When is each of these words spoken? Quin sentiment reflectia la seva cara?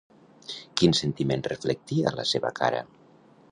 Quin 0.81 0.95
sentiment 0.99 1.45
reflectia 1.49 2.17
la 2.21 2.25
seva 2.33 2.53
cara? 2.63 2.83